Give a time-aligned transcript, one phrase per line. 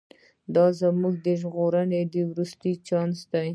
[0.55, 2.01] دا زموږ د ژغورنې
[2.31, 3.49] وروستی چانس دی.